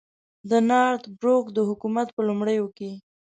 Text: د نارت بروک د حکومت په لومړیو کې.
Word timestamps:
د 0.49 0.51
نارت 0.69 1.03
بروک 1.19 1.45
د 1.53 1.59
حکومت 1.69 2.07
په 2.13 2.21
لومړیو 2.27 2.65
کې. 2.77 2.91